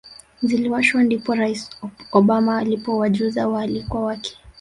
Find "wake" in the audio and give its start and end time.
4.05-4.37